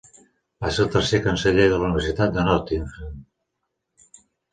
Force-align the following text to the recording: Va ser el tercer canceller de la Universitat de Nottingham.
Va 0.63 0.69
ser 0.77 0.85
el 0.85 0.93
tercer 0.95 1.19
canceller 1.25 1.67
de 1.73 1.77
la 1.81 1.85
Universitat 1.89 2.33
de 2.39 2.45
Nottingham. 2.47 3.21